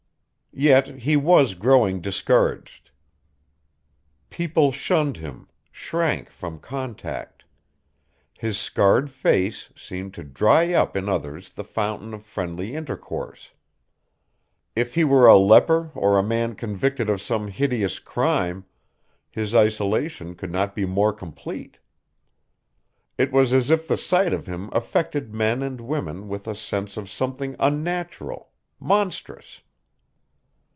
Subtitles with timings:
[0.53, 2.91] Yet he was growing discouraged.
[4.29, 7.45] People shunned him, shrank from contact.
[8.37, 13.51] His scarred face seemed to dry up in others the fountain of friendly intercourse.
[14.75, 18.65] If he were a leper or a man convicted of some hideous crime,
[19.29, 21.77] his isolation could not be more complete.
[23.17, 26.97] It was as if the sight of him affected men and women with a sense
[26.97, 28.49] of something unnatural,
[28.81, 29.61] monstrous.